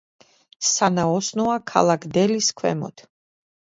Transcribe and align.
სანაოსნოა 0.69 1.59
ქალაქ 1.75 2.11
დელის 2.19 2.53
ქვემოთ. 2.61 3.11